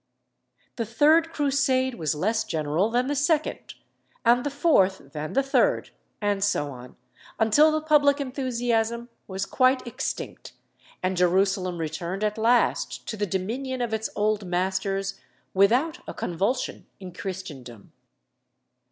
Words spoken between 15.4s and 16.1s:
without